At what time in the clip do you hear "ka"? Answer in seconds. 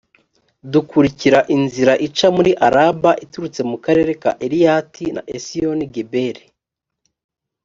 4.21-4.31